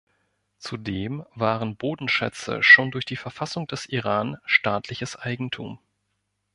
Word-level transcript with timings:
Zudem 0.57 1.23
waren 1.35 1.75
Bodenschätze 1.75 2.63
schon 2.63 2.89
durch 2.89 3.05
die 3.05 3.17
Verfassung 3.17 3.67
des 3.67 3.85
Iran 3.85 4.37
staatliches 4.45 5.15
Eigentum. 5.15 5.77